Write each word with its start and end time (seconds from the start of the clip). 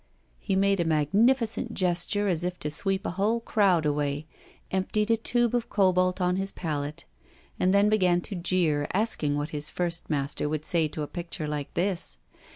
He 0.39 0.55
made 0.55 0.79
a 0.79 0.83
magnificent 0.83 1.75
gesture, 1.75 2.27
as 2.27 2.43
if 2.43 2.57
to 2.61 2.71
sweep 2.71 3.05
a 3.05 3.11
whole 3.11 3.39
crowd 3.39 3.85
away; 3.85 4.25
emptied 4.71 5.11
a 5.11 5.15
tube 5.15 5.53
of 5.53 5.69
cobalt 5.69 6.19
on 6.19 6.37
his 6.37 6.51
palette; 6.51 7.05
and 7.59 7.71
then 7.71 7.87
began 7.87 8.19
to 8.21 8.33
jeer, 8.33 8.87
asking 8.93 9.37
what 9.37 9.51
his 9.51 9.69
first 9.69 10.09
master 10.09 10.49
would 10.49 10.65
say 10.65 10.87
to 10.87 11.03
a 11.03 11.07
picture 11.07 11.47
like 11.47 11.71
this? 11.75 12.17